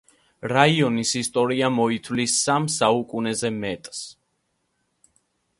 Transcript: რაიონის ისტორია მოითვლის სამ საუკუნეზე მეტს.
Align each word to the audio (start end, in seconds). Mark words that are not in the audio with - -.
რაიონის 0.51 1.11
ისტორია 1.19 1.69
მოითვლის 1.75 2.39
სამ 2.47 2.65
საუკუნეზე 2.79 3.55
მეტს. 3.61 4.01